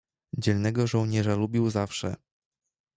"Dzielnego 0.33 0.87
żołnierza 0.87 1.35
lubił 1.35 1.69
zawsze." 1.69 2.15